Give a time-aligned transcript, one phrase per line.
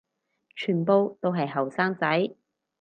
[0.55, 2.35] 全部都係後生仔